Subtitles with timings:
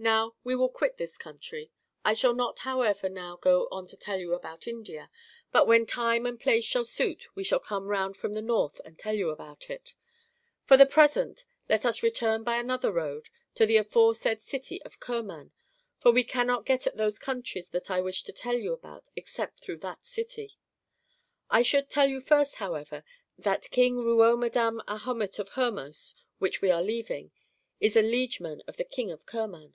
[0.10, 1.70] ]Now, we will quit this country.
[2.06, 5.10] I shall not, how ever, now go on to tell you about India;
[5.52, 8.98] but when time and place shall suit we shall come round from the north and
[8.98, 9.94] tell you about it.
[10.64, 15.52] For the present, let us return by another road to the aforesaid city of Kerman,
[15.98, 16.32] for we no MARCO POLO Book I.
[16.32, 20.06] cannot get at those countries that I wish to tell you about except through that
[20.06, 20.52] city.
[21.50, 23.04] I should tell you first, however,
[23.36, 27.32] that King Ruomedam Ahomet of Hormos, which we are leaving,
[27.80, 29.74] is a liegeman of the King of Kerman.'